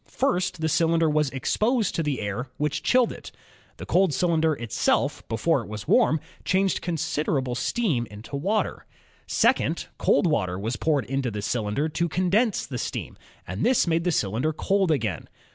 [0.09, 3.31] First, the cylinder jwas exposed to the air, which chilled it.
[3.77, 8.87] The cold cyl ^inder itself, before it was warm, changed considerable steam into water.
[9.27, 14.03] Second, cold water was poured into the cylinder to condense the steam, and this made
[14.03, 15.27] the cylinder cold again.